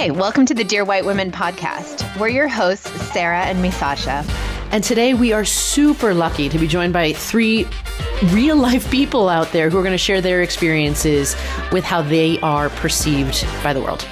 [0.00, 2.18] Hi, welcome to the Dear White Women podcast.
[2.18, 4.26] We're your hosts, Sarah and Misasha.
[4.72, 7.66] And today we are super lucky to be joined by three
[8.28, 11.36] real life people out there who are going to share their experiences
[11.70, 14.08] with how they are perceived by the world.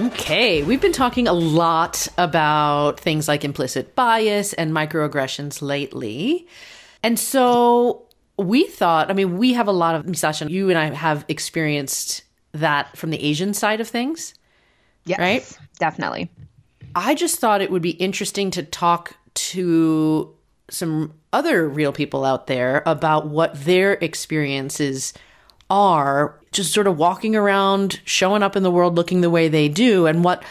[0.00, 6.48] Okay, we've been talking a lot about things like implicit bias and microaggressions lately.
[7.02, 8.06] And so
[8.38, 12.22] we thought, I mean, we have a lot of, Misasha, you and I have experienced
[12.52, 14.32] that from the Asian side of things.
[15.04, 15.58] Yes, right?
[15.78, 16.30] Definitely.
[16.94, 20.34] I just thought it would be interesting to talk to
[20.70, 25.12] some other real people out there about what their experiences
[25.70, 29.68] are, just sort of walking around, showing up in the world looking the way they
[29.68, 30.44] do, and what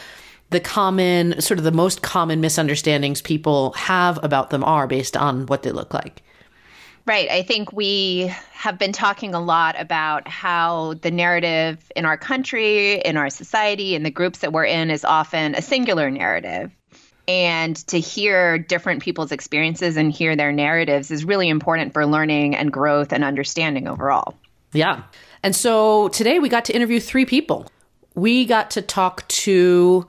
[0.49, 5.45] the common, sort of the most common misunderstandings people have about them are based on
[5.45, 6.23] what they look like.
[7.05, 7.29] Right.
[7.29, 12.99] I think we have been talking a lot about how the narrative in our country,
[13.01, 16.71] in our society, in the groups that we're in is often a singular narrative.
[17.27, 22.55] And to hear different people's experiences and hear their narratives is really important for learning
[22.55, 24.35] and growth and understanding overall.
[24.73, 25.03] Yeah.
[25.43, 27.67] And so today we got to interview three people.
[28.15, 30.07] We got to talk to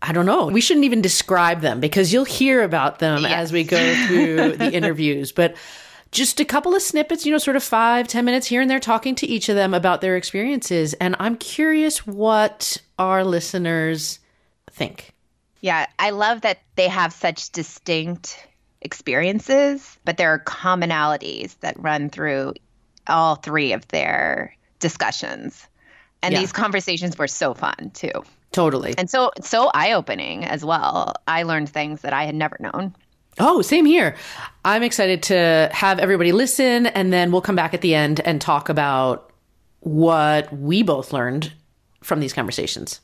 [0.00, 0.48] I don't know.
[0.48, 3.32] We shouldn't even describe them because you'll hear about them yes.
[3.32, 5.32] as we go through the interviews.
[5.32, 5.56] But
[6.14, 8.78] just a couple of snippets, you know, sort of five, ten minutes here and there,
[8.78, 10.94] talking to each of them about their experiences.
[10.94, 14.20] And I'm curious what our listeners
[14.70, 15.12] think.
[15.60, 18.46] Yeah, I love that they have such distinct
[18.80, 22.54] experiences, but there are commonalities that run through
[23.08, 25.66] all three of their discussions.
[26.22, 26.40] And yeah.
[26.40, 28.12] these conversations were so fun too.
[28.52, 28.94] Totally.
[28.96, 31.14] And so so eye-opening as well.
[31.26, 32.94] I learned things that I had never known.
[33.38, 34.16] Oh, same here.
[34.64, 38.40] I'm excited to have everybody listen, and then we'll come back at the end and
[38.40, 39.32] talk about
[39.80, 41.52] what we both learned
[42.02, 43.00] from these conversations.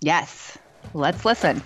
[0.00, 0.58] Yes,
[0.94, 1.62] let's listen.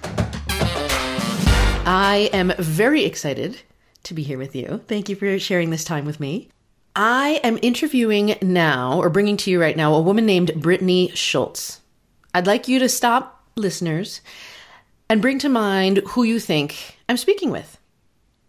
[1.86, 3.60] I am very excited
[4.02, 4.82] to be here with you.
[4.86, 6.48] Thank you for sharing this time with me.
[6.96, 11.80] I am interviewing now, or bringing to you right now, a woman named Brittany Schultz.
[12.34, 14.20] I'd like you to stop, listeners,
[15.08, 17.79] and bring to mind who you think I'm speaking with.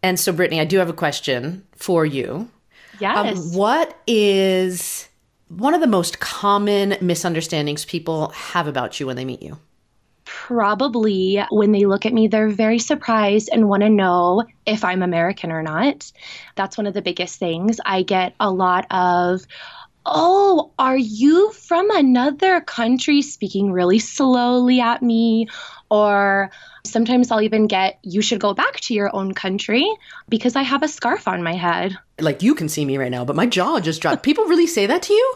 [0.04, 2.50] And so, Brittany, I do have a question for you.
[3.00, 3.38] Yes.
[3.38, 5.08] Um, what is
[5.48, 9.58] one of the most common misunderstandings people have about you when they meet you?
[10.26, 15.04] Probably when they look at me, they're very surprised and want to know if I'm
[15.04, 16.12] American or not.
[16.56, 17.80] That's one of the biggest things.
[17.86, 19.46] I get a lot of,
[20.06, 25.48] Oh, are you from another country speaking really slowly at me?
[25.92, 26.50] Or
[26.86, 29.86] sometimes I'll even get, you should go back to your own country
[30.30, 31.98] because I have a scarf on my head.
[32.18, 34.24] Like you can see me right now, but my jaw just dropped.
[34.24, 35.36] People really say that to you?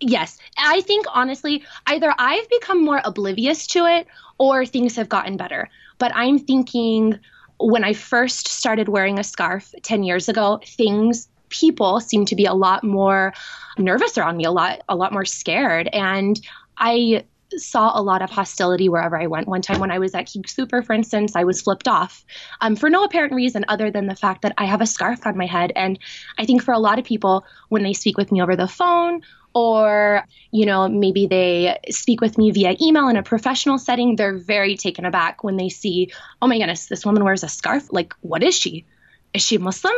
[0.00, 0.38] Yes.
[0.56, 4.06] I think honestly, either I've become more oblivious to it
[4.38, 5.68] or things have gotten better.
[5.98, 7.20] But I'm thinking
[7.60, 12.46] when I first started wearing a scarf 10 years ago, things people seem to be
[12.46, 13.34] a lot more
[13.76, 16.40] nervous around me, a lot a lot more scared and
[16.78, 17.24] I
[17.58, 19.48] saw a lot of hostility wherever I went.
[19.48, 22.24] One time when I was at Geek Super, for instance, I was flipped off
[22.60, 25.36] um, for no apparent reason other than the fact that I have a scarf on
[25.36, 25.72] my head.
[25.76, 25.98] And
[26.38, 29.22] I think for a lot of people, when they speak with me over the phone
[29.54, 34.38] or you know maybe they speak with me via email in a professional setting they're
[34.38, 38.14] very taken aback when they see oh my goodness this woman wears a scarf like
[38.22, 38.86] what is she
[39.34, 39.92] is she muslim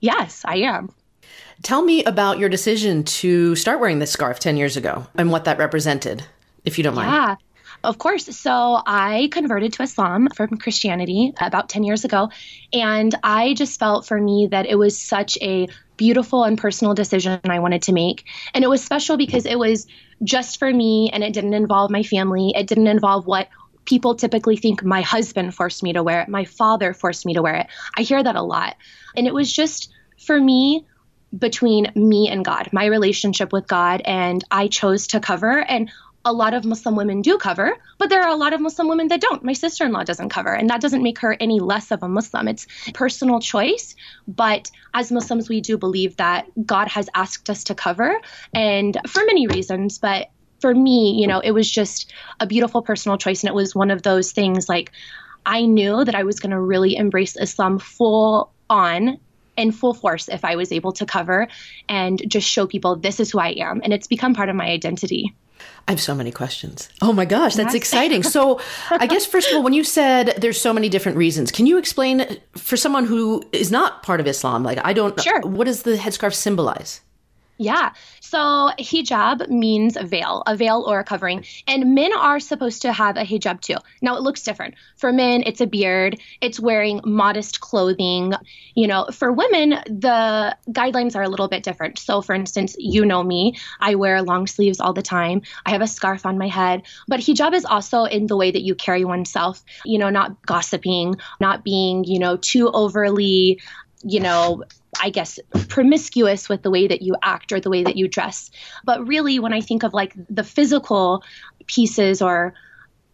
[0.00, 0.90] Yes, I am.
[1.62, 5.44] Tell me about your decision to start wearing this scarf 10 years ago and what
[5.44, 6.24] that represented,
[6.66, 7.10] if you don't mind.
[7.10, 7.36] Yeah.
[7.84, 8.24] Of course.
[8.36, 12.30] So I converted to Islam from Christianity about 10 years ago.
[12.72, 17.40] And I just felt for me that it was such a beautiful and personal decision
[17.44, 18.24] I wanted to make.
[18.54, 19.86] And it was special because it was
[20.22, 22.52] just for me and it didn't involve my family.
[22.54, 23.48] It didn't involve what
[23.84, 27.42] people typically think my husband forced me to wear it, my father forced me to
[27.42, 27.66] wear it.
[27.96, 28.76] I hear that a lot.
[29.16, 30.84] And it was just for me
[31.36, 35.58] between me and God, my relationship with God, and I chose to cover.
[35.58, 35.90] And
[36.26, 39.06] a lot of Muslim women do cover, but there are a lot of Muslim women
[39.08, 39.44] that don't.
[39.44, 42.08] My sister in law doesn't cover, and that doesn't make her any less of a
[42.08, 42.48] Muslim.
[42.48, 43.94] It's personal choice.
[44.26, 48.20] But as Muslims, we do believe that God has asked us to cover,
[48.52, 49.98] and for many reasons.
[49.98, 50.30] But
[50.60, 53.44] for me, you know, it was just a beautiful personal choice.
[53.44, 54.90] And it was one of those things like
[55.44, 59.20] I knew that I was going to really embrace Islam full on
[59.56, 61.46] in full force if I was able to cover
[61.88, 63.80] and just show people this is who I am.
[63.84, 65.34] And it's become part of my identity.
[65.88, 66.88] I have so many questions.
[67.00, 68.22] Oh my gosh, that's exciting.
[68.22, 68.60] So,
[68.90, 71.78] I guess, first of all, when you said there's so many different reasons, can you
[71.78, 72.26] explain
[72.56, 75.40] for someone who is not part of Islam, like I don't, sure.
[75.42, 77.00] what does the headscarf symbolize?
[77.58, 77.92] Yeah.
[78.20, 78.38] So
[78.78, 81.44] hijab means veil, a veil or a covering.
[81.66, 83.76] And men are supposed to have a hijab too.
[84.02, 84.74] Now it looks different.
[84.96, 88.34] For men, it's a beard, it's wearing modest clothing.
[88.74, 91.98] You know, for women, the guidelines are a little bit different.
[91.98, 95.42] So for instance, you know me, I wear long sleeves all the time.
[95.64, 96.82] I have a scarf on my head.
[97.08, 101.16] But hijab is also in the way that you carry oneself, you know, not gossiping,
[101.40, 103.60] not being, you know, too overly
[104.02, 104.62] you know,
[105.00, 105.38] I guess,
[105.68, 108.50] promiscuous with the way that you act or the way that you dress.
[108.84, 111.22] But really, when I think of like the physical
[111.66, 112.54] pieces or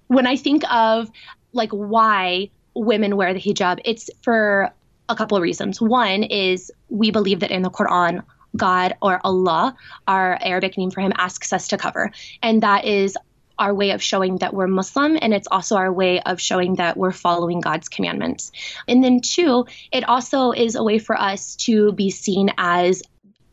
[0.09, 1.11] when I think of
[1.53, 4.73] like why women wear the hijab, it's for
[5.09, 5.81] a couple of reasons.
[5.81, 8.23] One is we believe that in the Quran,
[8.57, 9.75] God or Allah,
[10.07, 12.11] our Arabic name for him, asks us to cover.
[12.43, 13.17] And that is
[13.63, 16.97] our way of showing that we're Muslim, and it's also our way of showing that
[16.97, 18.51] we're following God's commandments.
[18.89, 23.05] And then, two, it also is a way for us to be seen as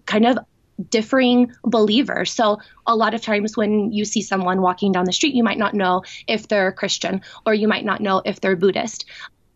[0.08, 0.40] kind of
[0.90, 2.32] differing believers.
[2.32, 2.58] So,
[2.88, 5.76] a lot of times when you see someone walking down the street, you might not
[5.76, 9.06] know if they're Christian or you might not know if they're Buddhist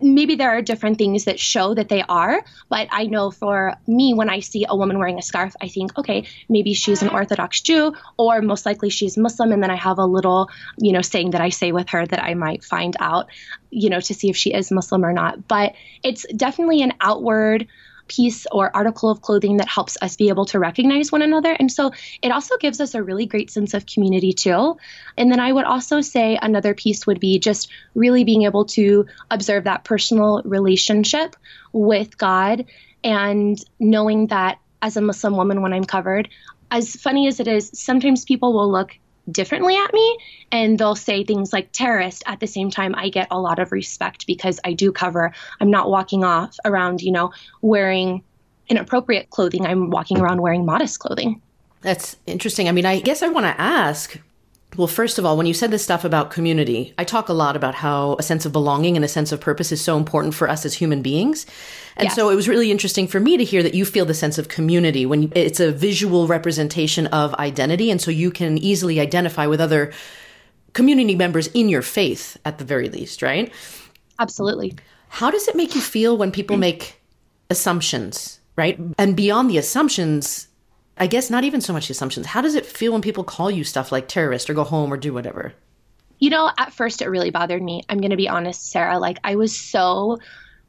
[0.04, 4.14] maybe there are different things that show that they are, but I know for me,
[4.14, 7.62] when I see a woman wearing a scarf, I think, okay, maybe she's an Orthodox
[7.62, 9.52] Jew, or most likely she's Muslim.
[9.52, 12.24] And then I have a little, you know, saying that I say with her that
[12.24, 13.28] I might find out,
[13.70, 15.48] you know, to see if she is Muslim or not.
[15.48, 15.74] But
[16.04, 17.68] it's definitely an outward
[18.16, 21.52] piece or article of clothing that helps us be able to recognize one another.
[21.52, 24.78] And so it also gives us a really great sense of community too.
[25.18, 29.06] And then I would also say another piece would be just really being able to
[29.32, 31.36] observe that personal relationship
[31.72, 32.66] with God
[33.04, 36.30] and knowing that as a Muslim woman, when I'm covered,
[36.70, 38.98] as funny as it is, sometimes people will look
[39.32, 40.18] differently at me
[40.52, 42.94] and they'll say things like terrorist at the same time.
[42.96, 45.34] I get a lot of respect because i do cover.
[45.60, 47.32] I'm not walking off around you know
[47.62, 48.24] wearing
[48.68, 49.66] inappropriate clothing.
[49.66, 51.42] I'm walking around wearing modest clothing.
[51.82, 52.68] That's interesting.
[52.68, 54.20] I mean i guess i want to ask
[54.76, 57.56] well, first of all, when you said this stuff about community, I talk a lot
[57.56, 60.50] about how a sense of belonging and a sense of purpose is so important for
[60.50, 61.46] us as human beings.
[61.96, 62.16] And yes.
[62.16, 64.48] so it was really interesting for me to hear that you feel the sense of
[64.48, 67.92] community when it's a visual representation of identity.
[67.92, 69.94] And so you can easily identify with other
[70.74, 73.54] community members in your faith at the very least, right?
[74.20, 74.76] Absolutely.
[75.10, 77.00] How does it make you feel when people make
[77.50, 78.80] assumptions, right?
[78.98, 80.48] And beyond the assumptions,
[80.98, 82.28] I guess not even so much assumptions.
[82.28, 84.98] How does it feel when people call you stuff like terrorist or go home or
[84.98, 85.54] do whatever?
[86.20, 87.84] You know, at first it really bothered me.
[87.90, 89.00] I'm going to be honest, Sarah.
[89.00, 90.20] Like, I was so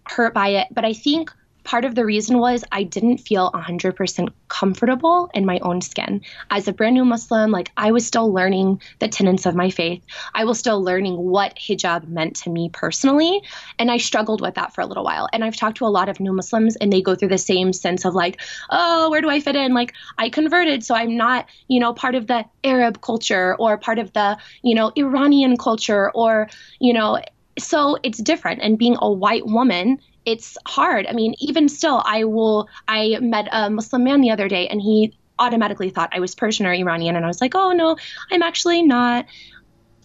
[0.07, 0.69] hurt by it.
[0.71, 1.31] But I think
[1.65, 6.21] part of the reason was I didn't feel 100% comfortable in my own skin.
[6.51, 10.03] As a brand new Muslim, like I was still learning the tenets of my faith.
[10.35, 13.43] I was still learning what hijab meant to me personally.
[13.79, 15.29] And I struggled with that for a little while.
[15.33, 17.73] And I've talked to a lot of new Muslims and they go through the same
[17.73, 18.41] sense of like,
[18.71, 19.75] oh, where do I fit in?
[19.75, 23.99] Like I converted, so I'm not, you know, part of the Arab culture or part
[23.99, 27.21] of the, you know, Iranian culture or, you know,
[27.59, 28.63] so it's different.
[28.63, 31.07] And being a white woman it's hard.
[31.07, 32.69] I mean, even still, I will.
[32.89, 36.67] I met a Muslim man the other day, and he automatically thought I was Persian
[36.67, 37.97] or Iranian, and I was like, oh no,
[38.31, 39.27] I'm actually not.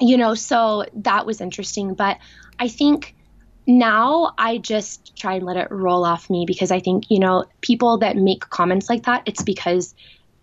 [0.01, 1.93] You know, so that was interesting.
[1.93, 2.17] But
[2.57, 3.15] I think
[3.67, 7.45] now I just try and let it roll off me because I think, you know,
[7.61, 9.93] people that make comments like that, it's because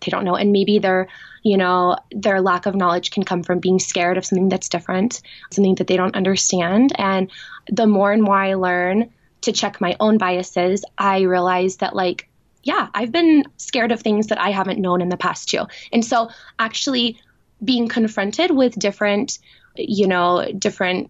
[0.01, 0.35] they don't know.
[0.35, 1.07] And maybe their,
[1.43, 5.21] you know, their lack of knowledge can come from being scared of something that's different,
[5.51, 6.93] something that they don't understand.
[6.97, 7.29] And
[7.69, 12.29] the more and more I learn, to check my own biases, I realized that, like,
[12.63, 15.65] yeah, I've been scared of things that I haven't known in the past too.
[15.91, 16.29] And so,
[16.59, 17.19] actually,
[17.63, 19.39] being confronted with different,
[19.75, 21.09] you know, different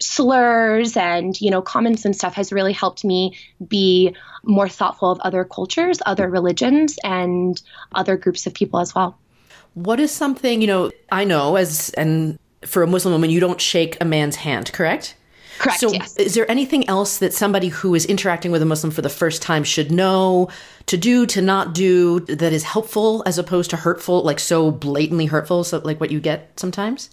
[0.00, 3.36] slurs and you know comments and stuff has really helped me
[3.68, 7.62] be more thoughtful of other cultures other religions and
[7.94, 9.18] other groups of people as well
[9.74, 13.60] what is something you know i know as and for a muslim woman you don't
[13.60, 15.14] shake a man's hand correct
[15.60, 15.80] Correct.
[15.80, 16.16] So, yes.
[16.16, 19.42] is there anything else that somebody who is interacting with a Muslim for the first
[19.42, 20.48] time should know,
[20.86, 25.26] to do, to not do, that is helpful as opposed to hurtful, like so blatantly
[25.26, 27.10] hurtful, so like what you get sometimes?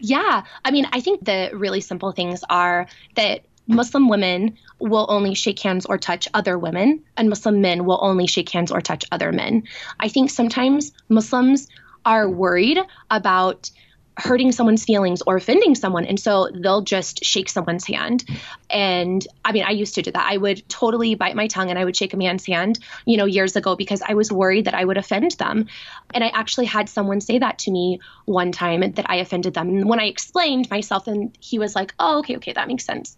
[0.00, 0.42] Yeah.
[0.64, 5.60] I mean, I think the really simple things are that Muslim women will only shake
[5.60, 9.30] hands or touch other women, and Muslim men will only shake hands or touch other
[9.30, 9.62] men.
[10.00, 11.68] I think sometimes Muslims
[12.04, 13.70] are worried about
[14.16, 16.04] hurting someone's feelings or offending someone.
[16.04, 18.24] And so they'll just shake someone's hand.
[18.70, 20.26] And I mean, I used to do that.
[20.30, 23.24] I would totally bite my tongue and I would shake a man's hand, you know,
[23.24, 25.66] years ago because I was worried that I would offend them.
[26.12, 29.68] And I actually had someone say that to me one time that I offended them.
[29.68, 33.16] And when I explained myself, and he was like, oh, okay, okay, that makes sense.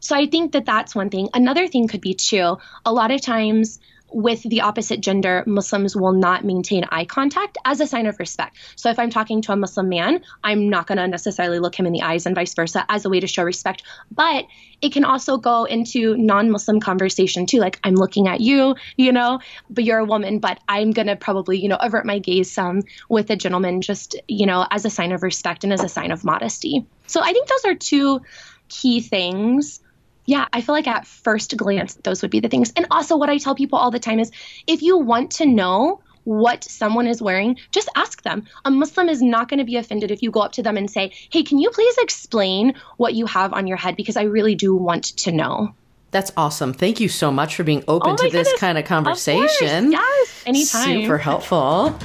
[0.00, 1.28] So I think that that's one thing.
[1.32, 3.78] Another thing could be too, a lot of times
[4.12, 8.56] with the opposite gender, Muslims will not maintain eye contact as a sign of respect.
[8.76, 11.86] So if I'm talking to a Muslim man, I'm not going to necessarily look him
[11.86, 13.82] in the eyes and vice versa as a way to show respect.
[14.10, 14.46] But
[14.80, 17.58] it can also go into non Muslim conversation too.
[17.58, 19.40] Like, I'm looking at you, you know,
[19.70, 22.82] but you're a woman, but I'm going to probably, you know, avert my gaze some
[23.08, 26.10] with a gentleman just, you know, as a sign of respect and as a sign
[26.10, 26.84] of modesty.
[27.06, 28.20] So I think those are two
[28.68, 29.80] key things
[30.24, 32.72] yeah, I feel like at first glance, those would be the things.
[32.76, 34.30] And also, what I tell people all the time is
[34.66, 38.46] if you want to know what someone is wearing, just ask them.
[38.64, 40.88] A Muslim is not going to be offended if you go up to them and
[40.88, 43.96] say, Hey, can you please explain what you have on your head?
[43.96, 45.74] Because I really do want to know.
[46.12, 46.74] That's awesome.
[46.74, 49.86] Thank you so much for being open oh to this kind of conversation.
[49.86, 51.02] Of yes, anytime.
[51.02, 51.98] Super helpful.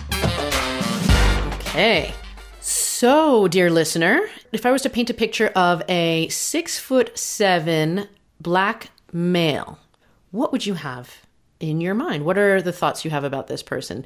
[1.60, 2.14] Okay.
[3.00, 8.08] So, dear listener, if I was to paint a picture of a six foot seven
[8.42, 9.78] black male,
[10.32, 11.22] what would you have
[11.60, 12.26] in your mind?
[12.26, 14.04] What are the thoughts you have about this person?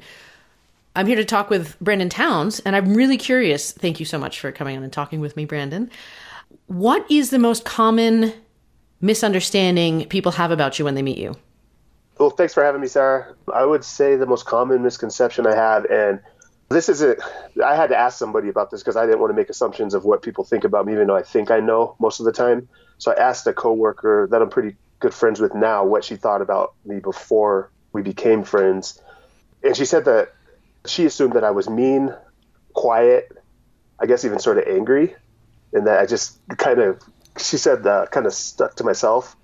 [0.94, 3.72] I'm here to talk with Brandon Towns, and I'm really curious.
[3.72, 5.90] Thank you so much for coming on and talking with me, Brandon.
[6.66, 8.34] What is the most common
[9.00, 11.34] misunderstanding people have about you when they meet you?
[12.18, 13.34] Well, thanks for having me, Sarah.
[13.54, 16.20] I would say the most common misconception I have, and
[16.72, 17.20] this isn't
[17.64, 20.04] i had to ask somebody about this because i didn't want to make assumptions of
[20.04, 22.68] what people think about me even though i think i know most of the time.
[22.98, 26.42] So i asked a coworker that i'm pretty good friends with now what she thought
[26.42, 29.00] about me before we became friends.
[29.64, 30.32] And she said that
[30.86, 32.14] she assumed that i was mean
[32.74, 33.30] quiet
[34.00, 35.14] i guess even sort of angry
[35.72, 37.00] and that i just kind of
[37.38, 39.36] she said kind of stuck to myself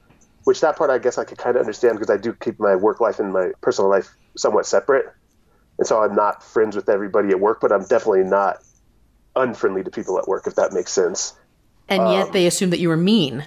[0.45, 2.75] which that part i guess i could kind of understand because i do keep my
[2.75, 5.07] work life and my personal life somewhat separate
[5.79, 8.59] and so I'm not friends with everybody at work, but I'm definitely not
[9.37, 11.35] unfriendly to people at work, if that makes sense.
[11.89, 13.47] And yet um, they assume that you were mean.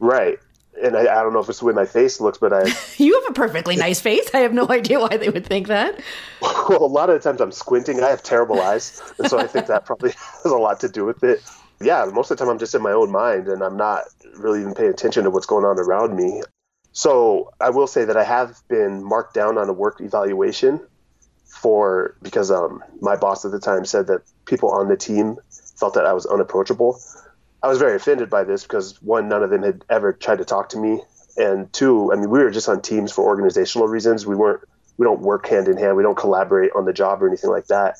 [0.00, 0.38] Right.
[0.82, 2.64] And I, I, don't know if it's the way my face looks, but I.
[2.96, 4.30] you have a perfectly nice face.
[4.34, 6.00] I have no idea why they would think that.
[6.68, 8.00] Well, a lot of the times I'm squinting.
[8.00, 9.02] I have terrible eyes.
[9.18, 10.10] And so I think that probably
[10.42, 11.42] has a lot to do with it.
[11.80, 14.04] Yeah, most of the time I'm just in my own mind and I'm not
[14.36, 16.42] really even paying attention to what's going on around me.
[16.92, 20.80] So I will say that I have been marked down on a work evaluation
[21.50, 25.36] for because um, my boss at the time said that people on the team
[25.76, 27.00] felt that I was unapproachable.
[27.62, 30.44] I was very offended by this because one, none of them had ever tried to
[30.44, 31.02] talk to me,
[31.36, 34.26] and two, I mean, we were just on teams for organizational reasons.
[34.26, 34.62] We weren't,
[34.96, 35.96] we don't work hand in hand.
[35.96, 37.96] We don't collaborate on the job or anything like that.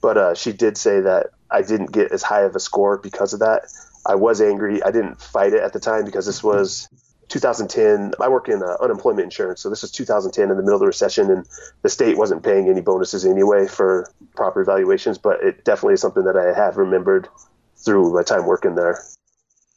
[0.00, 3.32] But uh, she did say that I didn't get as high of a score because
[3.32, 3.64] of that.
[4.06, 4.82] I was angry.
[4.82, 6.88] I didn't fight it at the time because this was
[7.30, 9.62] 2010, I work in uh, unemployment insurance.
[9.62, 11.46] So this was 2010 in the middle of the recession, and
[11.82, 15.16] the state wasn't paying any bonuses anyway for proper evaluations.
[15.16, 17.28] But it definitely is something that I have remembered
[17.76, 19.02] through my time working there.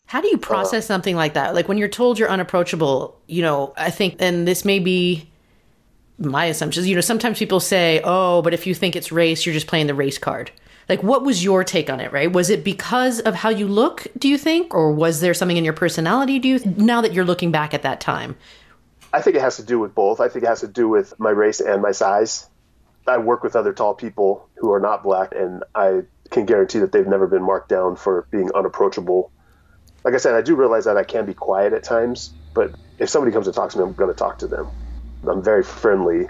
[0.07, 1.55] How do you process uh, something like that?
[1.55, 5.29] Like when you're told you're unapproachable, you know, I think, and this may be
[6.17, 9.53] my assumptions, you know, sometimes people say, oh, but if you think it's race, you're
[9.53, 10.51] just playing the race card.
[10.89, 12.31] Like, what was your take on it, right?
[12.31, 14.73] Was it because of how you look, do you think?
[14.73, 17.83] Or was there something in your personality, do you, now that you're looking back at
[17.83, 18.35] that time?
[19.13, 20.19] I think it has to do with both.
[20.19, 22.47] I think it has to do with my race and my size.
[23.07, 26.91] I work with other tall people who are not black, and I can guarantee that
[26.91, 29.31] they've never been marked down for being unapproachable.
[30.03, 33.09] Like I said, I do realize that I can be quiet at times, but if
[33.09, 34.67] somebody comes to talk to me, I'm going to talk to them.
[35.27, 36.27] I'm very friendly.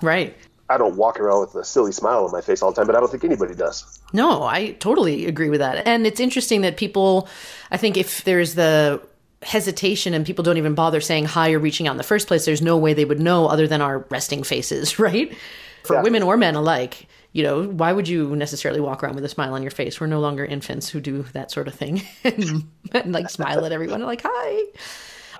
[0.00, 0.36] Right.
[0.72, 2.96] I don't walk around with a silly smile on my face all the time, but
[2.96, 4.00] I don't think anybody does.
[4.12, 5.86] No, I totally agree with that.
[5.86, 7.28] And it's interesting that people,
[7.70, 9.02] I think if there's the
[9.42, 12.44] hesitation and people don't even bother saying hi or reaching out in the first place,
[12.44, 15.36] there's no way they would know other than our resting faces, right?
[15.84, 16.02] For yeah.
[16.02, 17.06] women or men alike.
[17.32, 20.00] You know, why would you necessarily walk around with a smile on your face?
[20.00, 23.72] We're no longer infants who do that sort of thing and, and like smile at
[23.72, 24.64] everyone like, hi.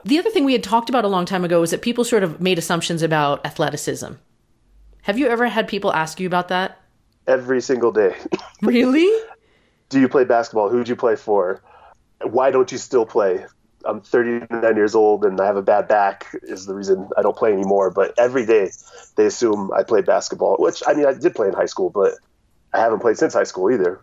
[0.04, 2.22] The other thing we had talked about a long time ago was that people sort
[2.22, 4.14] of made assumptions about athleticism
[5.02, 6.80] have you ever had people ask you about that?
[7.26, 8.16] Every single day.
[8.62, 9.10] really?
[9.88, 10.68] Do you play basketball?
[10.68, 11.62] Who'd you play for?
[12.22, 13.44] Why don't you still play?
[13.84, 17.36] I'm 39 years old and I have a bad back is the reason I don't
[17.36, 17.90] play anymore.
[17.90, 18.70] But every day
[19.16, 22.14] they assume I play basketball, which I mean, I did play in high school, but
[22.72, 24.00] I haven't played since high school either,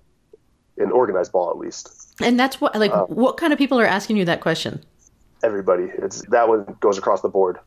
[0.78, 2.14] in organized ball at least.
[2.22, 4.84] And that's what, like, um, what kind of people are asking you that question?
[5.44, 5.86] Everybody.
[5.98, 7.60] It's that one goes across the board.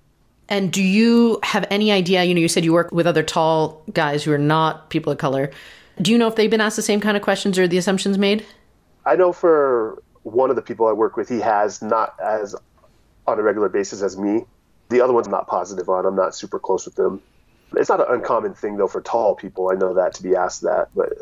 [0.52, 2.24] And do you have any idea?
[2.24, 5.16] You know, you said you work with other tall guys who are not people of
[5.16, 5.50] color.
[6.02, 8.18] Do you know if they've been asked the same kind of questions or the assumptions
[8.18, 8.44] made?
[9.06, 12.54] I know for one of the people I work with, he has not as
[13.26, 14.44] on a regular basis as me.
[14.90, 16.04] The other one's not positive on.
[16.04, 17.22] I'm not super close with them.
[17.74, 19.70] It's not an uncommon thing though for tall people.
[19.70, 21.14] I know that to be asked that, but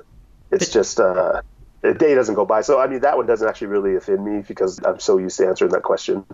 [0.50, 1.40] it's but, just uh,
[1.84, 2.62] a day doesn't go by.
[2.62, 5.46] So I mean, that one doesn't actually really offend me because I'm so used to
[5.46, 6.26] answering that question.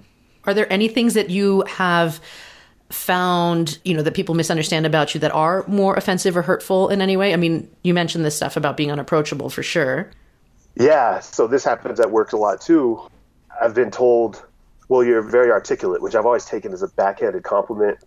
[0.44, 2.22] Are there any things that you have
[2.90, 7.00] found, you know, that people misunderstand about you that are more offensive or hurtful in
[7.00, 7.32] any way?
[7.32, 10.10] I mean, you mentioned this stuff about being unapproachable for sure.
[10.76, 13.00] Yeah, so this happens at work a lot too.
[13.60, 14.44] I've been told,
[14.88, 17.98] well, you're very articulate, which I've always taken as a backhanded compliment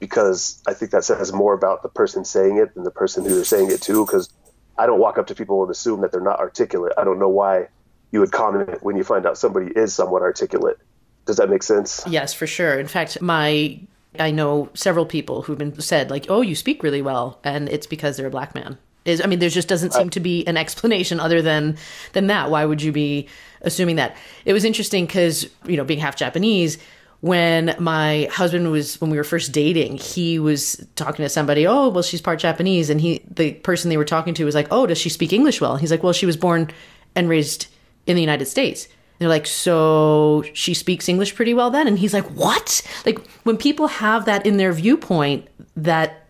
[0.00, 3.34] because I think that says more about the person saying it than the person who
[3.34, 4.04] they're saying it to.
[4.04, 4.30] Because
[4.76, 6.92] I don't walk up to people and assume that they're not articulate.
[6.98, 7.68] I don't know why
[8.10, 10.78] you would comment when you find out somebody is somewhat articulate.
[11.26, 12.02] Does that make sense?
[12.06, 12.78] Yes, for sure.
[12.78, 13.80] In fact, my
[14.18, 17.86] I know several people who've been said like, "Oh, you speak really well," and it's
[17.86, 18.78] because they're a black man.
[19.04, 21.76] Is I mean, there just doesn't seem to be an explanation other than
[22.12, 22.50] than that.
[22.50, 23.28] Why would you be
[23.62, 24.16] assuming that?
[24.44, 26.78] It was interesting because you know, being half Japanese,
[27.20, 31.66] when my husband was when we were first dating, he was talking to somebody.
[31.66, 34.68] Oh, well, she's part Japanese, and he the person they were talking to was like,
[34.70, 36.70] "Oh, does she speak English well?" He's like, "Well, she was born
[37.14, 37.66] and raised
[38.06, 38.88] in the United States."
[39.18, 41.88] They're like, so she speaks English pretty well then?
[41.88, 42.82] And he's like, what?
[43.04, 46.26] Like, when people have that in their viewpoint, that,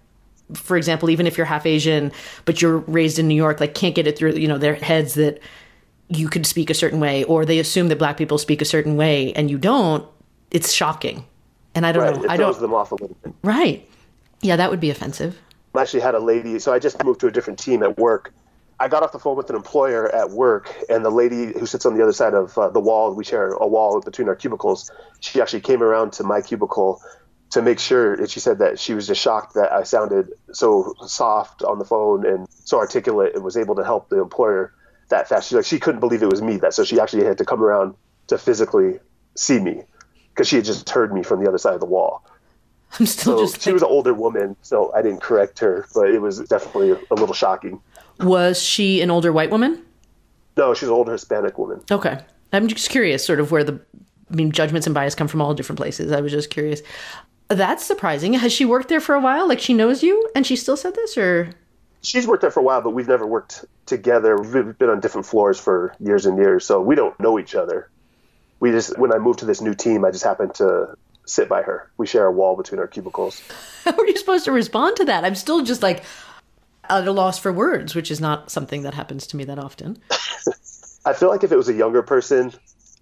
[0.55, 2.13] for example, even if you're half Asian,
[2.45, 5.15] but you're raised in New York, like, can't get it through, you know, their heads
[5.15, 5.41] that
[6.09, 8.97] you could speak a certain way, or they assume that black people speak a certain
[8.97, 10.07] way and you don't,
[10.51, 11.27] it's shocking.
[11.75, 12.17] And I don't right.
[12.17, 12.25] know.
[12.25, 12.59] It I don't.
[12.59, 13.35] them off a little bit.
[13.43, 13.87] Right.
[14.41, 15.39] Yeah, that would be offensive.
[15.75, 18.33] I actually had a lady, so I just moved to a different team at work
[18.81, 21.85] I got off the phone with an employer at work, and the lady who sits
[21.85, 24.91] on the other side of uh, the wall, we share a wall between our cubicles,
[25.21, 27.01] she actually came around to my cubicle
[27.51, 30.95] to make sure, and she said that she was just shocked that I sounded so
[31.07, 34.73] soft on the phone and so articulate and was able to help the employer
[35.09, 35.49] that fast.
[35.49, 37.63] She's like, she couldn't believe it was me that, so she actually had to come
[37.63, 37.95] around
[38.29, 39.01] to physically
[39.35, 39.83] see me
[40.31, 42.23] because she had just heard me from the other side of the wall.
[42.99, 43.63] I'm still so just.
[43.63, 47.15] She was an older woman, so I didn't correct her, but it was definitely a
[47.15, 47.81] little shocking.
[48.21, 49.85] Was she an older white woman?
[50.57, 51.83] No, she's an older Hispanic woman.
[51.91, 52.19] Okay.
[52.53, 53.81] I'm just curious, sort of where the,
[54.31, 56.11] I mean, judgments and bias come from all different places.
[56.13, 56.83] I was just curious.
[57.49, 58.35] That's surprising.
[58.35, 59.49] Has she worked there for a while?
[59.49, 61.51] Like she knows you and she still said this or?
[62.03, 64.37] She's worked there for a while, but we've never worked together.
[64.37, 67.91] We've been on different floors for years and years, so we don't know each other.
[68.61, 71.63] We just, when I moved to this new team, I just happened to sit by
[71.63, 71.91] her.
[71.97, 73.43] We share a wall between our cubicles.
[73.85, 75.25] How are you supposed to respond to that?
[75.25, 76.05] I'm still just like,
[76.89, 79.99] at a loss for words, which is not something that happens to me that often.
[81.05, 82.53] I feel like if it was a younger person,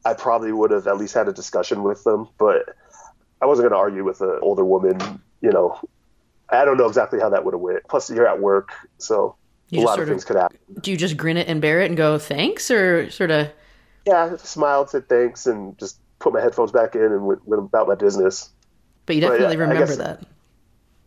[0.05, 2.77] I probably would have at least had a discussion with them, but
[3.41, 5.21] I wasn't going to argue with an older woman.
[5.41, 5.81] You know,
[6.49, 7.83] I don't know exactly how that would have went.
[7.89, 9.37] Plus, you're at work, so
[9.69, 10.59] you a lot of things of, could happen.
[10.81, 13.49] Do you just grin it and bear it and go thanks, or sort of?
[14.07, 17.63] Yeah, I smiled, said thanks, and just put my headphones back in and went, went
[17.63, 18.51] about my business.
[19.05, 20.27] But you definitely but, yeah, remember guess, that.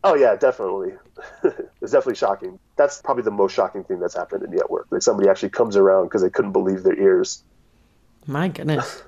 [0.03, 0.93] Oh yeah, definitely.
[1.81, 2.59] it's definitely shocking.
[2.79, 4.87] That's probably the most shocking thing that's happened to me at work.
[4.89, 7.43] Like somebody actually comes around because they couldn't believe their ears.
[8.25, 9.03] My goodness.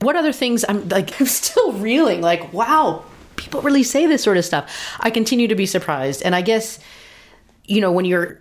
[0.00, 0.64] what other things?
[0.68, 2.22] I'm like, I'm still reeling.
[2.22, 3.04] Like, wow,
[3.36, 4.96] people really say this sort of stuff.
[4.98, 6.80] I continue to be surprised, and I guess,
[7.66, 8.40] you know, when you're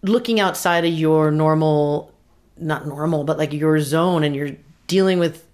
[0.00, 2.10] looking outside of your normal,
[2.56, 5.44] not normal, but like your zone, and you're dealing with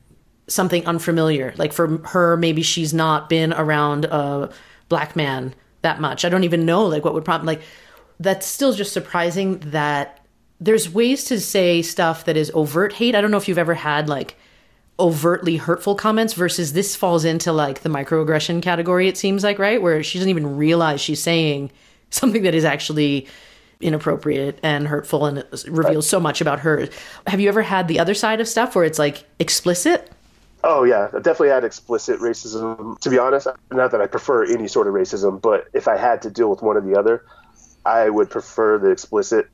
[0.46, 1.54] something unfamiliar.
[1.56, 4.52] Like for her, maybe she's not been around a
[4.88, 6.24] black man that much.
[6.24, 7.62] I don't even know like what would prompt like
[8.20, 10.24] that's still just surprising that
[10.60, 13.14] there's ways to say stuff that is overt hate.
[13.14, 14.36] I don't know if you've ever had like
[14.98, 19.82] overtly hurtful comments versus this falls into like the microaggression category it seems like, right?
[19.82, 21.70] Where she doesn't even realize she's saying
[22.10, 23.26] something that is actually
[23.80, 26.88] inappropriate and hurtful and it reveals so much about her.
[27.26, 30.10] Have you ever had the other side of stuff where it's like explicit?
[30.62, 32.98] Oh yeah, I definitely had explicit racism.
[33.00, 36.22] To be honest, not that I prefer any sort of racism, but if I had
[36.22, 37.22] to deal with one or the other,
[37.84, 39.48] I would prefer the explicit,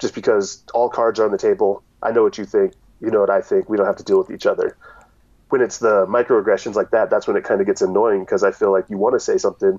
[0.00, 1.82] just because all cards are on the table.
[2.02, 3.68] I know what you think, you know what I think.
[3.68, 4.76] We don't have to deal with each other.
[5.50, 8.50] When it's the microaggressions like that, that's when it kind of gets annoying because I
[8.50, 9.78] feel like you want to say something,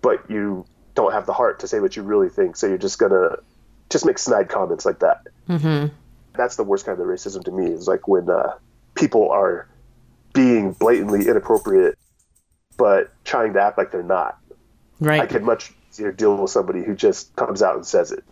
[0.00, 0.64] but you
[0.94, 2.56] don't have the heart to say what you really think.
[2.56, 3.36] So you're just gonna
[3.90, 5.26] just make snide comments like that.
[5.48, 5.94] Mm-hmm.
[6.34, 7.70] That's the worst kind of racism to me.
[7.70, 8.54] Is like when uh,
[8.94, 9.68] people are
[10.32, 11.96] being blatantly inappropriate,
[12.76, 14.38] but trying to act like they're not.
[15.00, 15.20] Right.
[15.20, 18.24] I could much easier deal with somebody who just comes out and says it.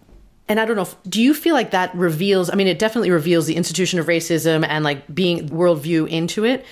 [0.49, 3.47] And I don't know, do you feel like that reveals, I mean, it definitely reveals
[3.47, 6.65] the institution of racism and like being worldview into it.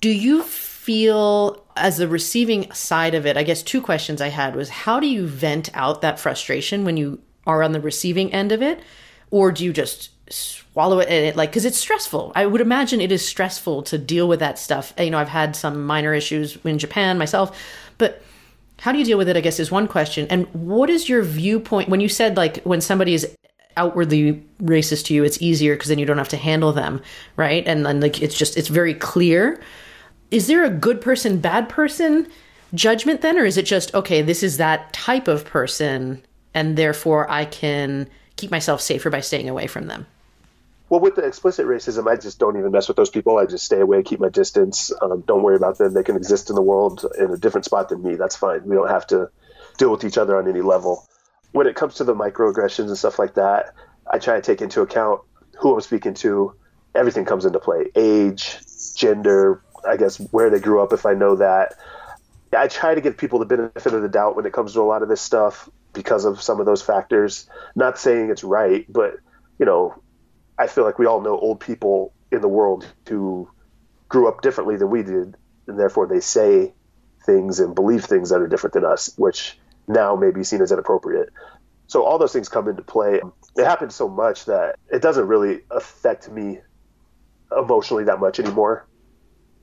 [0.00, 4.54] Do you feel, as the receiving side of it, I guess two questions I had
[4.54, 8.52] was how do you vent out that frustration when you are on the receiving end
[8.52, 8.80] of it?
[9.32, 13.00] Or do you just swallow it and it like because it's stressful i would imagine
[13.00, 16.56] it is stressful to deal with that stuff you know i've had some minor issues
[16.64, 17.60] in japan myself
[17.98, 18.22] but
[18.80, 20.26] how do you deal with it i guess is one question.
[20.30, 21.88] And what is your viewpoint?
[21.88, 23.36] When you said like when somebody is
[23.76, 27.00] outwardly racist to you it's easier because then you don't have to handle them
[27.36, 27.66] right?
[27.66, 29.60] And then like it's just it's very clear.
[30.30, 32.26] Is there a good person bad person
[32.74, 36.22] judgment then, or is it just, okay, this is that type of person,
[36.54, 40.06] and therefore I can keep myself safer by staying away from them?
[40.90, 43.38] Well, with the explicit racism, I just don't even mess with those people.
[43.38, 44.92] I just stay away, keep my distance.
[45.00, 45.94] Um, don't worry about them.
[45.94, 48.16] They can exist in the world in a different spot than me.
[48.16, 48.64] That's fine.
[48.64, 49.30] We don't have to
[49.78, 51.06] deal with each other on any level.
[51.52, 53.72] When it comes to the microaggressions and stuff like that,
[54.10, 55.20] I try to take into account
[55.60, 56.56] who I'm speaking to.
[56.92, 58.58] Everything comes into play age,
[58.96, 61.74] gender, I guess where they grew up, if I know that.
[62.52, 64.82] I try to give people the benefit of the doubt when it comes to a
[64.82, 67.48] lot of this stuff because of some of those factors.
[67.76, 69.18] Not saying it's right, but,
[69.60, 70.02] you know,
[70.60, 73.48] I feel like we all know old people in the world who
[74.10, 76.74] grew up differently than we did, and therefore they say
[77.24, 80.70] things and believe things that are different than us, which now may be seen as
[80.70, 81.30] inappropriate.
[81.86, 83.22] So all those things come into play.
[83.56, 86.60] It happens so much that it doesn't really affect me
[87.56, 88.86] emotionally that much anymore.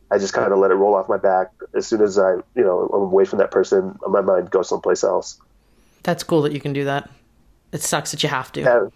[0.09, 1.51] I just kind of let it roll off my back.
[1.75, 5.03] As soon as I, you know, I'm away from that person, my mind goes someplace
[5.03, 5.39] else.
[6.03, 7.09] That's cool that you can do that.
[7.71, 8.61] It sucks that you have to.
[8.61, 8.87] Yeah,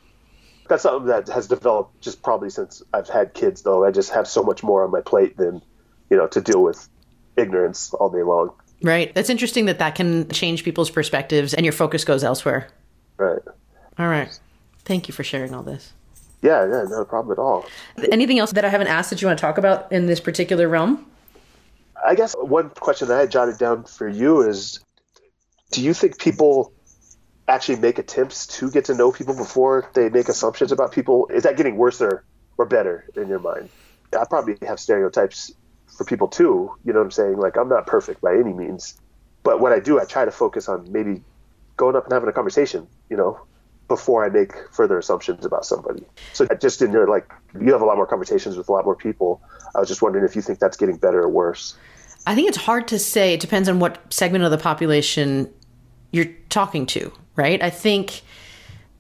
[0.72, 3.84] that's something that has developed just probably since I've had kids, though.
[3.84, 5.62] I just have so much more on my plate than,
[6.10, 6.88] you know, to deal with
[7.36, 8.54] ignorance all day long.
[8.82, 9.14] Right.
[9.14, 12.70] That's interesting that that can change people's perspectives and your focus goes elsewhere.
[13.18, 13.42] Right.
[14.00, 14.40] All right.
[14.86, 15.92] Thank you for sharing all this.
[16.42, 17.66] Yeah, yeah, no problem at all.
[18.10, 20.70] Anything else that I haven't asked that you want to talk about in this particular
[20.70, 21.06] realm?
[22.04, 24.80] I guess one question that I had jotted down for you is
[25.72, 26.74] do you think people
[27.52, 31.28] actually make attempts to get to know people before they make assumptions about people?
[31.28, 32.24] Is that getting worse or,
[32.58, 33.70] or better in your mind?
[34.18, 35.54] I probably have stereotypes
[35.98, 36.74] for people too.
[36.86, 37.38] You know what I'm saying?
[37.38, 39.00] Like, I'm not perfect by any means.
[39.44, 41.22] But what I do, I try to focus on maybe
[41.78, 43.40] going up and having a conversation, you know,
[43.88, 46.06] before I make further assumptions about somebody.
[46.34, 48.96] So just in your like, you have a lot more conversations with a lot more
[48.96, 49.42] people.
[49.76, 51.76] I was just wondering if you think that's getting better or worse.
[52.26, 53.34] I think it's hard to say.
[53.34, 55.52] It depends on what segment of the population
[56.12, 57.62] you're talking to, right?
[57.62, 58.22] I think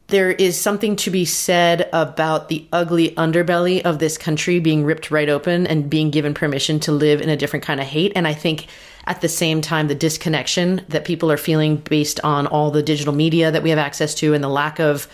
[0.08, 5.10] there is something to be said about the ugly underbelly of this country being ripped
[5.10, 8.12] right open and being given permission to live in a different kind of hate.
[8.14, 8.68] And I think
[9.06, 13.14] at the same time, the disconnection that people are feeling based on all the digital
[13.14, 15.08] media that we have access to and the lack of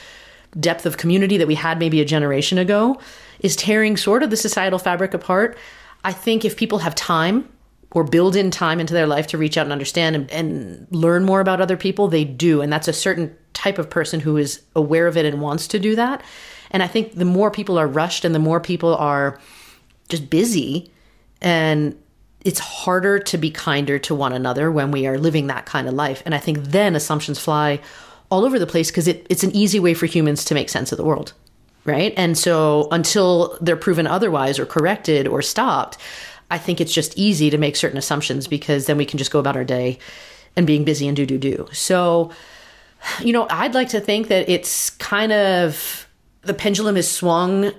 [0.60, 2.99] depth of community that we had maybe a generation ago
[3.39, 5.57] is tearing sort of the societal fabric apart.
[6.03, 7.47] I think if people have time
[7.91, 11.23] or build in time into their life to reach out and understand and, and, learn
[11.23, 12.62] more about other people, they do.
[12.62, 15.80] And that's a certain type of person who is aware of it and wants to
[15.80, 16.21] do that.
[16.71, 19.39] And I think the more people are rushed and the more people are
[20.10, 20.91] just busy
[21.41, 21.97] and
[22.43, 25.93] it's harder to be kinder to one another when we are living that kind of
[25.93, 26.21] life.
[26.26, 27.80] And I think then assumptions fly
[28.30, 30.91] all over the place because it, it's an easy way for humans to make sense
[30.91, 31.34] of the world.
[31.86, 32.13] Right.
[32.17, 35.97] And so until they're proven otherwise or corrected or stopped,
[36.49, 39.39] I think it's just easy to make certain assumptions because then we can just go
[39.39, 39.99] about our day
[40.55, 41.67] and being busy and do, do, do.
[41.73, 42.31] So,
[43.21, 46.07] you know, I'd like to think that it's kind of
[46.41, 47.71] the pendulum is swung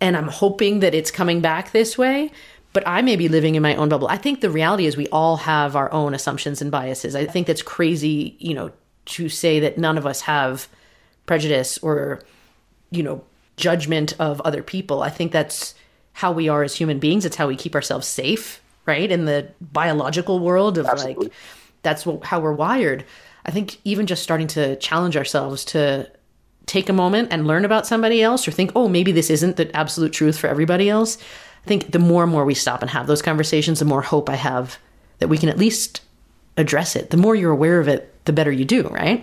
[0.00, 2.30] and I'm hoping that it's coming back this way.
[2.72, 4.08] But I may be living in my own bubble.
[4.08, 7.16] I think the reality is we all have our own assumptions and biases.
[7.16, 8.70] I think that's crazy, you know,
[9.06, 10.68] to say that none of us have
[11.24, 12.22] prejudice or,
[12.90, 13.24] you know,
[13.56, 15.02] judgment of other people.
[15.02, 15.74] I think that's
[16.16, 17.26] how we are as human beings.
[17.26, 19.12] It's how we keep ourselves safe, right?
[19.12, 21.26] In the biological world of Absolutely.
[21.26, 21.34] like,
[21.82, 23.04] that's what, how we're wired.
[23.44, 26.10] I think even just starting to challenge ourselves to
[26.64, 29.76] take a moment and learn about somebody else or think, oh, maybe this isn't the
[29.76, 31.18] absolute truth for everybody else.
[31.66, 34.30] I think the more and more we stop and have those conversations, the more hope
[34.30, 34.78] I have
[35.18, 36.00] that we can at least
[36.56, 37.10] address it.
[37.10, 39.22] The more you're aware of it, the better you do, right?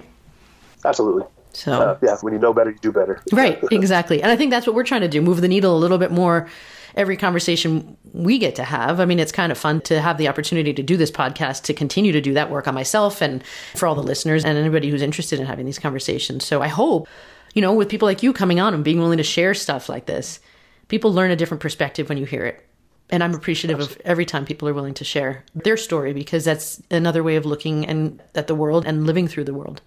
[0.86, 1.24] Absolutely.
[1.54, 3.20] So, uh, yeah, when you know better, you do better.
[3.32, 4.22] right, exactly.
[4.22, 6.12] And I think that's what we're trying to do move the needle a little bit
[6.12, 6.48] more
[6.96, 9.00] every conversation we get to have.
[9.00, 11.74] I mean, it's kind of fun to have the opportunity to do this podcast, to
[11.74, 13.44] continue to do that work on myself and
[13.76, 16.46] for all the listeners and anybody who's interested in having these conversations.
[16.46, 17.08] So I hope,
[17.54, 20.06] you know, with people like you coming on and being willing to share stuff like
[20.06, 20.40] this,
[20.88, 22.66] people learn a different perspective when you hear it.
[23.10, 24.04] And I'm appreciative Absolutely.
[24.06, 27.46] of every time people are willing to share their story because that's another way of
[27.46, 29.82] looking and at the world and living through the world.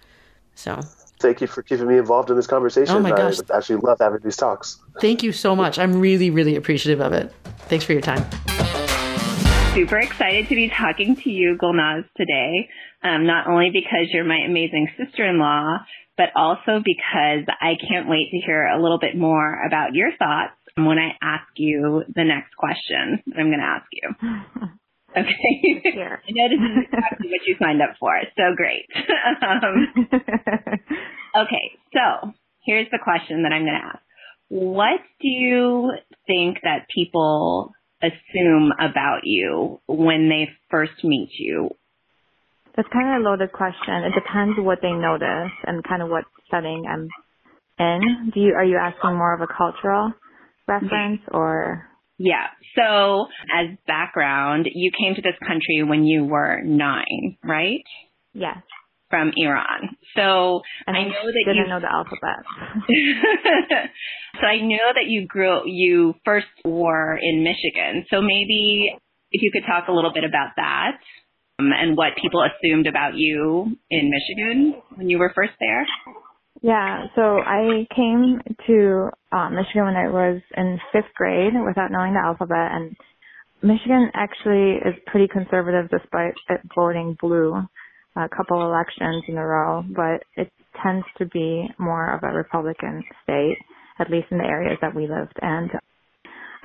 [0.55, 0.81] So
[1.19, 2.97] thank you for keeping me involved in this conversation.
[2.97, 3.39] Oh my gosh.
[3.51, 4.79] I actually love having these talks.
[5.01, 5.79] Thank you so much.
[5.79, 7.33] I'm really, really appreciative of it.
[7.69, 8.25] Thanks for your time.
[9.75, 12.69] Super excited to be talking to you, Gulnaz, today.
[13.03, 15.79] Um, not only because you're my amazing sister-in-law,
[16.17, 20.55] but also because I can't wait to hear a little bit more about your thoughts
[20.77, 24.69] when I ask you the next question that I'm going to ask you.
[25.17, 25.83] Okay.
[25.95, 26.21] Sure.
[26.29, 28.13] I know this is exactly what you signed up for.
[28.37, 28.87] So great.
[29.43, 30.09] um,
[31.37, 31.67] okay.
[31.95, 32.33] So
[32.65, 34.03] here's the question that I'm going to ask.
[34.49, 35.93] What do you
[36.27, 41.71] think that people assume about you when they first meet you?
[42.77, 43.95] That's kind of a loaded question.
[44.05, 47.09] It depends what they notice and kind of what setting I'm
[47.79, 48.31] in.
[48.35, 50.13] Do you are you asking more of a cultural
[50.69, 51.89] reference or?
[52.19, 52.47] Yeah.
[52.77, 57.83] So as background, you came to this country when you were nine, right?
[58.33, 58.59] Yes.
[59.11, 59.97] From Iran.
[60.17, 62.43] So and I, know that you didn't you know the alphabet.
[64.41, 68.05] so I know that you grew you first were in Michigan.
[68.11, 68.97] So maybe
[69.31, 70.99] if you could talk a little bit about that
[71.59, 75.87] um, and what people assumed about you in Michigan when you were first there.
[76.63, 82.15] Yeah, so I came to uh, Michigan when I was in fifth grade without knowing
[82.15, 82.97] the alphabet, and
[83.63, 87.63] Michigan actually is pretty conservative despite it voting blue
[88.17, 90.51] a couple elections in a row, but it
[90.83, 93.59] tends to be more of a Republican state,
[93.99, 95.37] at least in the areas that we lived.
[95.43, 95.71] And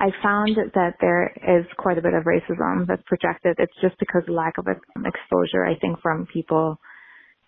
[0.00, 3.56] I found that there is quite a bit of racism that's projected.
[3.58, 6.78] It's just because of lack of exposure, I think, from people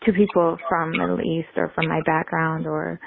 [0.05, 3.01] to people from Middle East or from my background or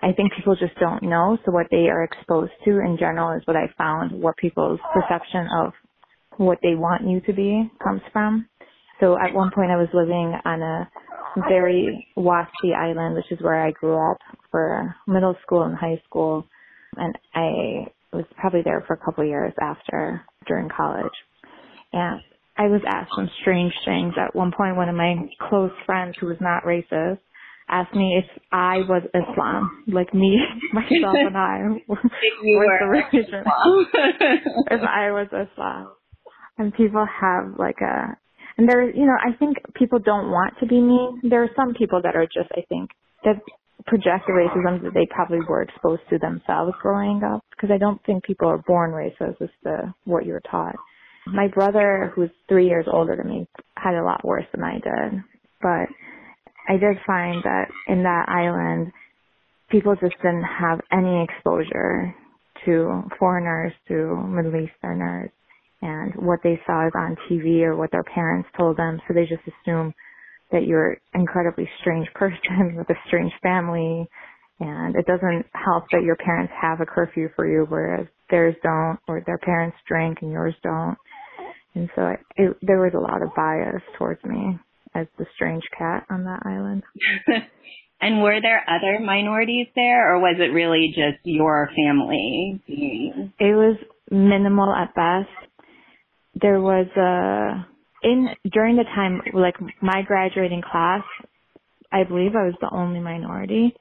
[0.00, 1.38] I think people just don't know.
[1.44, 5.48] So what they are exposed to in general is what I found, what people's perception
[5.60, 5.72] of
[6.36, 8.48] what they want you to be comes from.
[9.00, 10.88] So at one point I was living on a
[11.48, 14.18] very waspy island, which is where I grew up
[14.50, 16.44] for middle school and high school.
[16.96, 21.12] And I was probably there for a couple of years after, during college.
[21.92, 22.20] And
[22.58, 24.14] I was asked some strange things.
[24.18, 25.14] At one point, one of my
[25.48, 27.20] close friends who was not racist
[27.68, 30.40] asked me if I was Islam, like me,
[30.72, 33.44] myself, and I were the religion.
[34.70, 35.92] if I was Islam,
[36.58, 38.16] and people have like a,
[38.56, 41.20] and there, you know, I think people don't want to be mean.
[41.22, 42.90] There are some people that are just, I think,
[43.22, 43.36] that
[43.86, 47.44] project the racism that they probably were exposed to themselves growing up.
[47.50, 49.36] Because I don't think people are born racist.
[49.40, 50.74] It's the what you're taught.
[51.32, 55.22] My brother, who's three years older than me, had a lot worse than I did.
[55.60, 55.88] But
[56.68, 58.92] I did find that in that island,
[59.70, 62.14] people just didn't have any exposure
[62.64, 65.30] to foreigners, to Middle Easterners,
[65.82, 69.00] and what they saw is on TV or what their parents told them.
[69.06, 69.94] So they just assume
[70.50, 74.08] that you're an incredibly strange person with a strange family.
[74.60, 78.98] And it doesn't help that your parents have a curfew for you, whereas theirs don't,
[79.06, 80.98] or their parents drink and yours don't.
[81.78, 84.58] And so it, it, there was a lot of bias towards me
[84.96, 86.82] as the strange cat on that island.
[88.00, 92.60] and were there other minorities there, or was it really just your family?
[92.66, 93.76] It was
[94.10, 95.30] minimal at best.
[96.34, 97.66] There was a
[98.02, 101.02] in during the time like my graduating class,
[101.92, 103.74] I believe I was the only minority.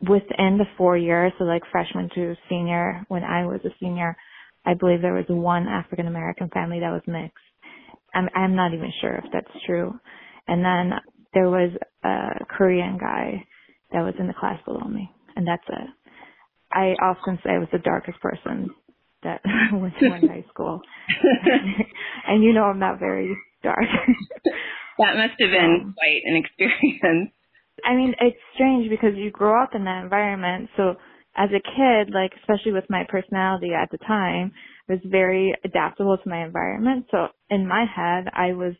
[0.00, 4.16] Within the four years, so like freshman to senior, when I was a senior,
[4.64, 7.36] I believe there was one African American family that was mixed.
[8.14, 9.98] I'm I'm not even sure if that's true.
[10.46, 10.98] And then
[11.34, 11.70] there was
[12.04, 13.44] a Korean guy
[13.92, 15.88] that was in the class below me, and that's it.
[16.72, 18.70] I often say I was the darkest person
[19.22, 19.40] that
[19.72, 20.80] went to my high school,
[22.26, 23.78] and you know I'm not very dark.
[24.98, 27.32] that must have been um, quite an experience.
[27.84, 30.96] I mean, it's strange because you grow up in that environment, so
[31.38, 34.52] as a kid, like especially with my personality at the time,
[34.88, 37.06] I was very adaptable to my environment.
[37.12, 38.74] So in my head, I was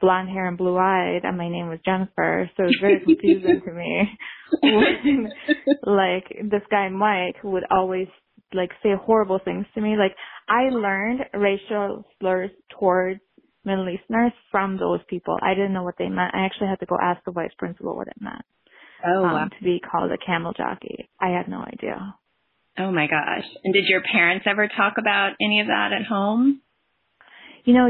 [0.00, 3.62] blonde hair and blue eyed and my name was Jennifer, so it was very confusing
[3.64, 4.18] to me
[4.62, 5.32] when
[5.82, 8.06] like this guy Mike would always
[8.52, 9.96] like say horrible things to me.
[9.96, 10.14] Like
[10.48, 13.20] I learned racial slurs towards
[13.64, 15.38] Middle Easterners from those people.
[15.42, 16.34] I didn't know what they meant.
[16.34, 18.44] I actually had to go ask the vice principal what it meant.
[19.06, 19.48] Oh, um, wow.
[19.48, 21.08] to be called a camel jockey.
[21.20, 22.14] I had no idea.
[22.78, 23.44] Oh my gosh.
[23.64, 26.60] And did your parents ever talk about any of that at home?
[27.64, 27.88] You know,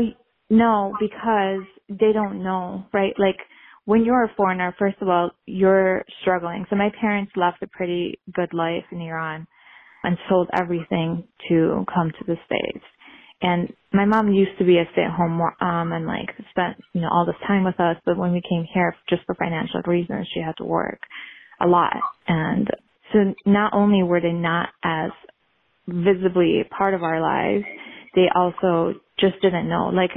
[0.50, 3.12] no, because they don't know, right?
[3.18, 3.36] Like
[3.84, 6.66] when you're a foreigner, first of all, you're struggling.
[6.70, 9.46] So my parents left a pretty good life in Iran
[10.04, 12.84] and sold everything to come to the States.
[13.40, 17.08] And my mom used to be a stay-at-home mom um, and like spent, you know,
[17.10, 17.96] all this time with us.
[18.04, 21.00] But when we came here, just for financial reasons, she had to work
[21.60, 21.96] a lot.
[22.26, 22.68] And
[23.12, 25.10] so not only were they not as
[25.86, 27.64] visibly part of our lives,
[28.14, 29.90] they also just didn't know.
[29.94, 30.10] Like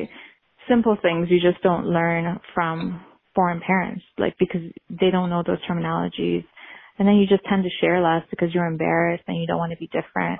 [0.67, 3.05] simple things you just don't learn from
[3.35, 6.43] foreign parents, like because they don't know those terminologies.
[6.97, 9.71] And then you just tend to share less because you're embarrassed and you don't want
[9.71, 10.39] to be different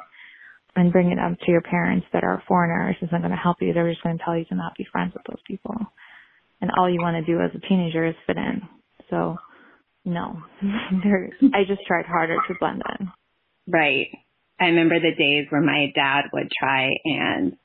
[0.76, 3.74] and bring it up to your parents that are foreigners isn't going to help you.
[3.74, 5.76] They're just going to tell you to not be friends with those people.
[6.62, 8.62] And all you want to do as a teenager is fit in.
[9.10, 9.38] So,
[10.06, 10.42] no.
[10.62, 13.12] I just tried harder to blend in.
[13.68, 14.08] Right.
[14.60, 17.58] I remember the days where my dad would try and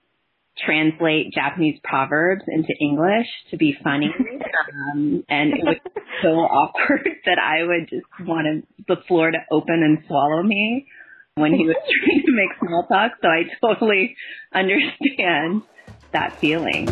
[0.64, 4.10] translate Japanese proverbs into English to be funny.
[4.16, 5.76] Um, and it was
[6.22, 10.86] so awkward that I would just want the floor to open and swallow me
[11.36, 13.12] when he was trying to make small talk.
[13.22, 14.16] So I totally
[14.52, 15.62] understand
[16.12, 16.88] that feeling.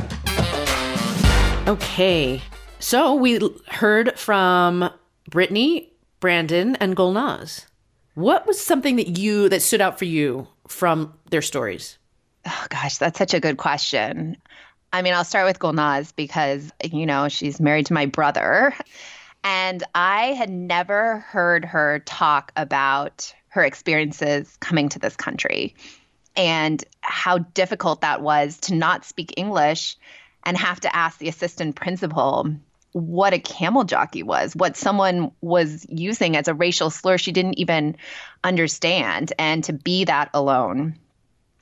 [1.67, 2.43] Okay.
[2.79, 4.91] So we heard from
[5.31, 7.67] Brittany, Brandon, and Gulnaz.
[8.15, 11.99] What was something that you that stood out for you from their stories?
[12.47, 14.37] Oh gosh, that's such a good question.
[14.93, 18.75] I mean, I'll start with Gulnaz because you know she's married to my brother,
[19.43, 25.77] and I had never heard her talk about her experiences coming to this country
[26.35, 29.97] and how difficult that was to not speak English
[30.43, 32.53] and have to ask the assistant principal
[32.91, 37.59] what a camel jockey was, what someone was using as a racial slur she didn't
[37.59, 37.97] even
[38.43, 40.99] understand, and to be that alone.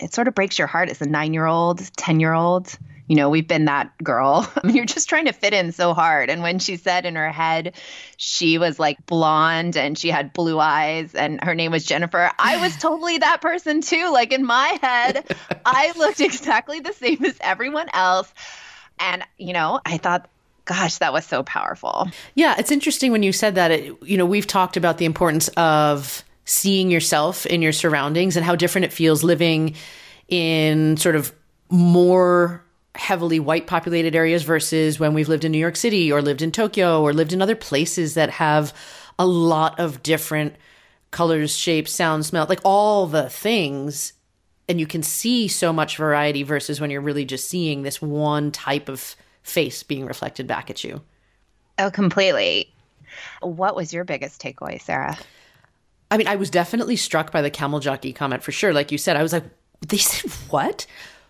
[0.02, 2.76] It sort of breaks your heart as a nine year old, 10 year old.
[3.08, 4.50] You know, we've been that girl.
[4.62, 6.30] I mean, you're just trying to fit in so hard.
[6.30, 7.74] And when she said in her head
[8.16, 12.58] she was like blonde and she had blue eyes and her name was Jennifer, I
[12.58, 14.10] was totally that person too.
[14.12, 15.24] Like in my head,
[15.64, 18.32] I looked exactly the same as everyone else.
[18.98, 20.28] And, you know, I thought,
[20.64, 22.08] gosh, that was so powerful.
[22.34, 23.70] Yeah, it's interesting when you said that.
[23.70, 28.44] It, you know, we've talked about the importance of seeing yourself in your surroundings and
[28.44, 29.74] how different it feels living
[30.28, 31.32] in sort of
[31.70, 36.42] more heavily white populated areas versus when we've lived in New York City or lived
[36.42, 38.74] in Tokyo or lived in other places that have
[39.18, 40.54] a lot of different
[41.10, 44.12] colors, shapes, sounds, smell, like all the things.
[44.68, 48.50] And you can see so much variety versus when you're really just seeing this one
[48.50, 51.02] type of face being reflected back at you.
[51.78, 52.72] Oh, completely.
[53.40, 55.18] What was your biggest takeaway, Sarah?
[56.12, 58.74] I mean, I was definitely struck by the camel jockey comment for sure.
[58.74, 59.44] Like you said, I was like,
[59.88, 60.84] they said what?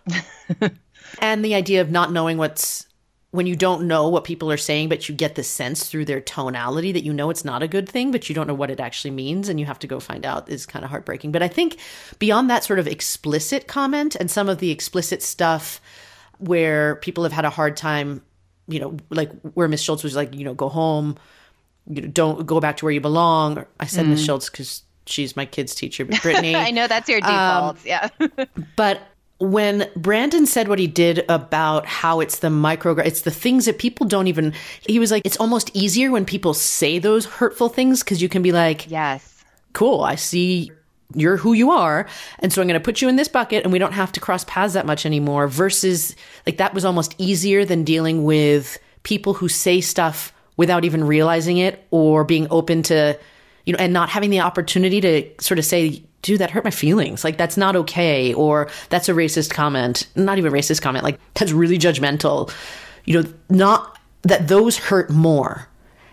[1.21, 2.85] and the idea of not knowing what's
[3.31, 6.19] when you don't know what people are saying, but you get the sense through their
[6.19, 8.81] tonality that you know it's not a good thing, but you don't know what it
[8.81, 11.31] actually means, and you have to go find out is kind of heartbreaking.
[11.31, 11.77] But I think
[12.19, 15.79] beyond that sort of explicit comment and some of the explicit stuff
[16.39, 18.21] where people have had a hard time,
[18.67, 21.15] you know, like where Miss Schultz was like, you know, go home,
[21.87, 23.65] you know, don't go back to where you belong.
[23.79, 24.09] I said mm.
[24.09, 26.55] Miss Schultz because she's my kid's teacher, but Brittany.
[26.55, 27.77] I know that's your default.
[27.77, 28.09] Um, yeah.
[28.75, 29.01] but
[29.39, 33.77] when Brandon said what he did about how it's the micro, it's the things that
[33.77, 34.53] people don't even,
[34.87, 38.41] he was like, it's almost easier when people say those hurtful things because you can
[38.41, 39.43] be like, yes,
[39.73, 40.71] cool, I see
[41.15, 42.07] you're who you are.
[42.39, 44.19] And so I'm going to put you in this bucket and we don't have to
[44.19, 45.47] cross paths that much anymore.
[45.47, 46.15] Versus
[46.45, 51.57] like that was almost easier than dealing with people who say stuff without even realizing
[51.57, 53.17] it or being open to,
[53.65, 56.71] you know, and not having the opportunity to sort of say, dude, that hurt my
[56.71, 57.23] feelings.
[57.23, 58.33] Like, that's not okay.
[58.33, 60.07] Or that's a racist comment.
[60.15, 61.03] Not even racist comment.
[61.03, 62.53] Like, that's really judgmental.
[63.05, 65.67] You know, not that those hurt more.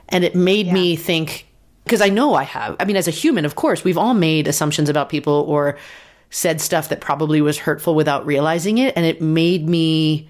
[0.09, 0.75] And it made yeah.
[0.75, 1.47] me think,
[1.85, 2.75] because I know I have.
[2.81, 5.79] I mean, as a human, of course, we've all made assumptions about people or
[6.31, 8.95] said stuff that probably was hurtful without realizing it.
[8.97, 10.29] And it made me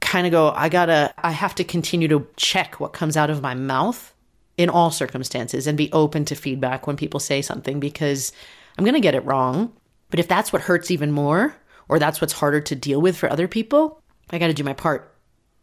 [0.00, 3.42] kind of go, I gotta, I have to continue to check what comes out of
[3.42, 4.14] my mouth
[4.56, 8.32] in all circumstances and be open to feedback when people say something because
[8.76, 9.72] I'm to get it wrong.
[10.10, 11.54] But if that's what hurts even more,
[11.88, 14.72] or that's what's harder to deal with for other people, I got to do my
[14.72, 15.14] part.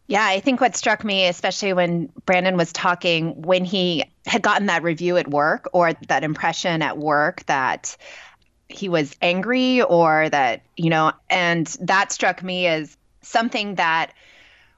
[0.08, 4.66] Yeah, I think what struck me, especially when Brandon was talking, when he had gotten
[4.66, 7.96] that review at work or that impression at work that
[8.68, 14.12] he was angry or that, you know, and that struck me as something that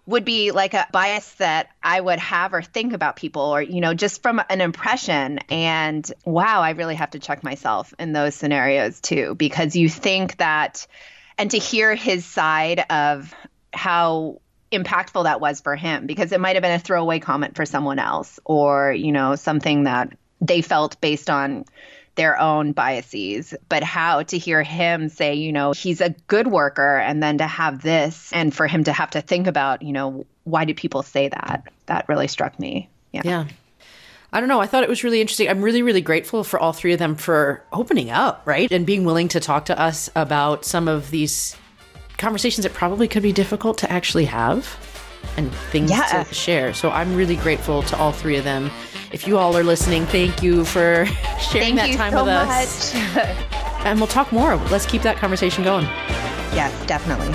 [0.06, 3.82] would be like a bias that I would have or think about people or, you
[3.82, 5.38] know, just from an impression.
[5.50, 10.38] And wow, I really have to check myself in those scenarios too, because you think
[10.38, 10.86] that,
[11.36, 13.34] and to hear his side of
[13.74, 14.40] how
[14.72, 17.98] impactful that was for him, because it might have been a throwaway comment for someone
[17.98, 21.66] else or, you know, something that they felt based on
[22.18, 26.98] their own biases, but how to hear him say, you know, he's a good worker
[26.98, 30.26] and then to have this and for him to have to think about, you know,
[30.42, 31.62] why do people say that?
[31.86, 32.90] That really struck me.
[33.12, 33.22] Yeah.
[33.24, 33.44] Yeah.
[34.32, 34.60] I don't know.
[34.60, 35.48] I thought it was really interesting.
[35.48, 38.70] I'm really, really grateful for all three of them for opening up, right?
[38.70, 41.56] And being willing to talk to us about some of these
[42.18, 44.66] conversations that probably could be difficult to actually have
[45.36, 46.24] and things yeah.
[46.24, 46.74] to share.
[46.74, 48.70] So I'm really grateful to all three of them.
[49.12, 51.06] If you all are listening, thank you for
[51.40, 52.94] sharing thank that time so with us.
[53.84, 54.56] and we'll talk more.
[54.70, 55.84] Let's keep that conversation going.
[56.54, 57.34] Yes, definitely.